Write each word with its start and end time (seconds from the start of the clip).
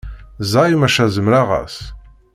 Ẓẓay 0.43 0.73
maca 0.79 1.05
zemreɣ-as. 1.15 1.77